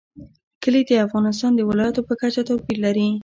[0.63, 3.07] کلي د افغانستان د ولایاتو په کچه توپیر لري.